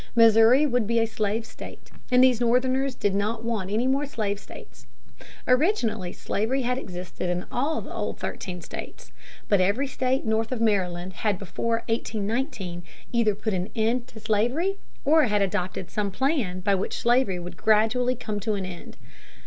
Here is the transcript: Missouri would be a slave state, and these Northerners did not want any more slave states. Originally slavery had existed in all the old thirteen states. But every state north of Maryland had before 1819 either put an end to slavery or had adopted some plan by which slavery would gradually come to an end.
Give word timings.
Missouri 0.15 0.65
would 0.65 0.87
be 0.87 0.97
a 0.97 1.05
slave 1.05 1.45
state, 1.45 1.91
and 2.11 2.23
these 2.23 2.41
Northerners 2.41 2.95
did 2.95 3.13
not 3.13 3.43
want 3.43 3.69
any 3.69 3.85
more 3.85 4.07
slave 4.07 4.39
states. 4.39 4.87
Originally 5.47 6.11
slavery 6.11 6.63
had 6.63 6.79
existed 6.79 7.29
in 7.29 7.45
all 7.51 7.81
the 7.81 7.93
old 7.93 8.17
thirteen 8.17 8.61
states. 8.61 9.11
But 9.47 9.61
every 9.61 9.85
state 9.85 10.25
north 10.25 10.51
of 10.51 10.59
Maryland 10.59 11.13
had 11.13 11.37
before 11.37 11.83
1819 11.87 12.83
either 13.11 13.35
put 13.35 13.53
an 13.53 13.69
end 13.75 14.07
to 14.07 14.19
slavery 14.19 14.79
or 15.05 15.25
had 15.25 15.43
adopted 15.43 15.91
some 15.91 16.09
plan 16.09 16.61
by 16.61 16.73
which 16.73 16.97
slavery 16.97 17.37
would 17.37 17.55
gradually 17.55 18.15
come 18.15 18.39
to 18.39 18.55
an 18.55 18.65
end. 18.65 18.97